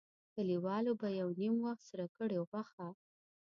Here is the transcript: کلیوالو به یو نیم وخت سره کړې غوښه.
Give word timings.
کلیوالو 0.33 0.93
به 1.01 1.07
یو 1.19 1.29
نیم 1.39 1.55
وخت 1.65 1.83
سره 1.89 2.05
کړې 2.15 2.37
غوښه. 2.49 2.87